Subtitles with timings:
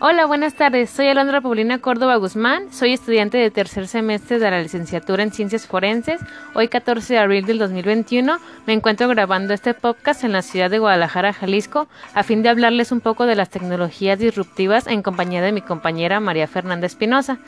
[0.00, 0.90] Hola, buenas tardes.
[0.90, 2.72] Soy Alondra Paulina Córdoba Guzmán.
[2.72, 6.20] Soy estudiante de tercer semestre de la licenciatura en Ciencias Forenses.
[6.52, 10.80] Hoy, 14 de abril del 2021, me encuentro grabando este podcast en la ciudad de
[10.80, 15.52] Guadalajara, Jalisco, a fin de hablarles un poco de las tecnologías disruptivas en compañía de
[15.52, 17.38] mi compañera María Fernanda Espinosa.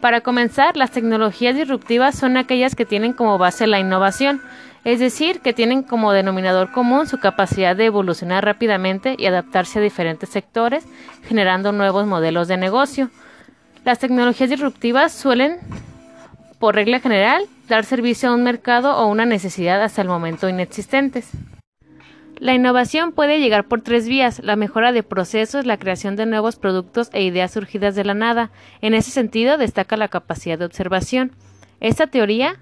[0.00, 4.40] Para comenzar, las tecnologías disruptivas son aquellas que tienen como base la innovación
[4.86, 9.82] es decir, que tienen como denominador común su capacidad de evolucionar rápidamente y adaptarse a
[9.82, 10.86] diferentes sectores,
[11.24, 13.10] generando nuevos modelos de negocio.
[13.84, 15.58] Las tecnologías disruptivas suelen,
[16.60, 21.32] por regla general, dar servicio a un mercado o una necesidad hasta el momento inexistentes.
[22.38, 26.54] La innovación puede llegar por tres vías, la mejora de procesos, la creación de nuevos
[26.54, 28.52] productos e ideas surgidas de la nada.
[28.82, 31.32] En ese sentido, destaca la capacidad de observación.
[31.80, 32.60] Esta teoría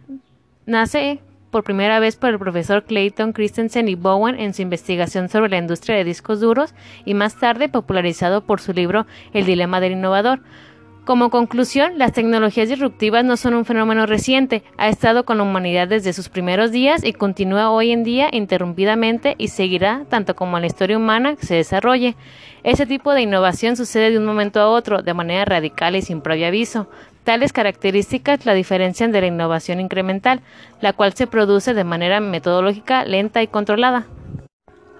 [0.65, 1.21] nace
[1.55, 5.59] por primera vez por el profesor Clayton Christensen y Bowen en su investigación sobre la
[5.59, 10.41] industria de discos duros y más tarde popularizado por su libro El dilema del innovador.
[11.05, 15.87] Como conclusión, las tecnologías disruptivas no son un fenómeno reciente, ha estado con la humanidad
[15.87, 20.67] desde sus primeros días y continúa hoy en día interrumpidamente y seguirá tanto como la
[20.67, 22.17] historia humana se desarrolle.
[22.65, 26.21] Ese tipo de innovación sucede de un momento a otro, de manera radical y sin
[26.21, 26.89] previo aviso.
[27.25, 30.41] Tales características la diferencian de la innovación incremental,
[30.81, 34.07] la cual se produce de manera metodológica, lenta y controlada.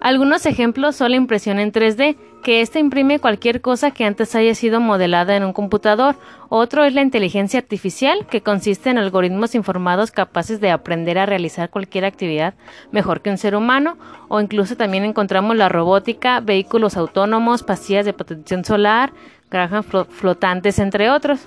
[0.01, 4.55] Algunos ejemplos son la impresión en 3D, que ésta imprime cualquier cosa que antes haya
[4.55, 6.15] sido modelada en un computador.
[6.51, 11.71] Otro es la inteligencia artificial, que consiste en algoritmos informados capaces de aprender a realizar
[11.71, 12.53] cualquier actividad
[12.93, 13.97] mejor que un ser humano.
[14.29, 19.13] O incluso también encontramos la robótica, vehículos autónomos, pastillas de protección solar,
[19.51, 21.47] granjas flotantes, entre otros.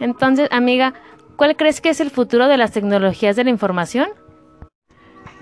[0.00, 0.94] Entonces, amiga,
[1.36, 4.08] ¿cuál crees que es el futuro de las tecnologías de la información?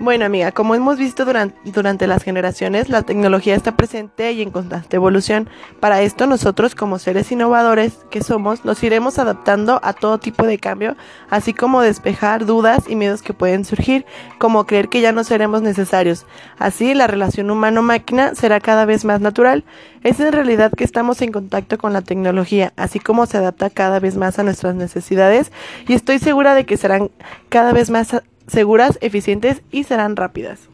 [0.00, 4.94] Bueno, amiga, como hemos visto durante, las generaciones, la tecnología está presente y en constante
[4.94, 5.50] evolución.
[5.80, 10.58] Para esto, nosotros, como seres innovadores que somos, nos iremos adaptando a todo tipo de
[10.58, 10.94] cambio,
[11.30, 14.06] así como despejar dudas y miedos que pueden surgir,
[14.38, 16.26] como creer que ya no seremos necesarios.
[16.60, 19.64] Así, la relación humano-máquina será cada vez más natural.
[20.04, 23.98] Es en realidad que estamos en contacto con la tecnología, así como se adapta cada
[23.98, 25.50] vez más a nuestras necesidades,
[25.88, 27.10] y estoy segura de que serán
[27.48, 28.14] cada vez más
[28.48, 30.68] seguras, eficientes y serán rápidas.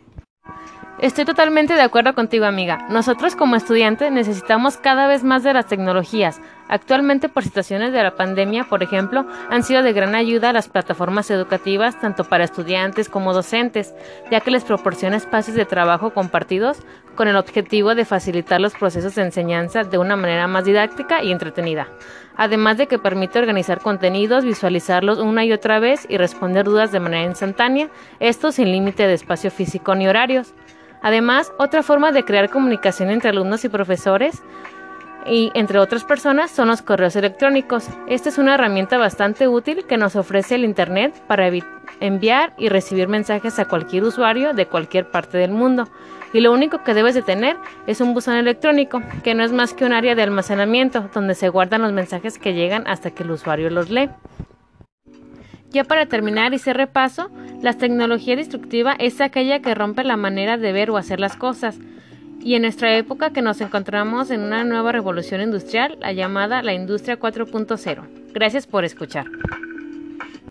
[1.00, 2.86] Estoy totalmente de acuerdo contigo, amiga.
[2.88, 6.40] Nosotros como estudiantes necesitamos cada vez más de las tecnologías.
[6.68, 11.30] Actualmente, por situaciones de la pandemia, por ejemplo, han sido de gran ayuda las plataformas
[11.30, 13.94] educativas, tanto para estudiantes como docentes,
[14.30, 16.78] ya que les proporciona espacios de trabajo compartidos
[17.14, 21.32] con el objetivo de facilitar los procesos de enseñanza de una manera más didáctica y
[21.32, 21.88] entretenida.
[22.36, 27.00] Además de que permite organizar contenidos, visualizarlos una y otra vez y responder dudas de
[27.00, 27.88] manera instantánea,
[28.20, 30.54] esto sin límite de espacio físico ni horarios.
[31.02, 34.42] Además, otra forma de crear comunicación entre alumnos y profesores
[35.26, 37.88] y entre otras personas son los correos electrónicos.
[38.08, 41.50] Esta es una herramienta bastante útil que nos ofrece el Internet para
[42.00, 45.88] enviar y recibir mensajes a cualquier usuario de cualquier parte del mundo.
[46.32, 49.72] Y lo único que debes de tener es un buzón electrónico, que no es más
[49.72, 53.30] que un área de almacenamiento donde se guardan los mensajes que llegan hasta que el
[53.30, 54.10] usuario los lee.
[55.70, 57.30] Ya para terminar y ser repaso,
[57.60, 61.78] la tecnología destructiva es aquella que rompe la manera de ver o hacer las cosas,
[62.40, 66.74] y en nuestra época que nos encontramos en una nueva revolución industrial, la llamada la
[66.74, 68.32] Industria 4.0.
[68.32, 69.26] Gracias por escuchar.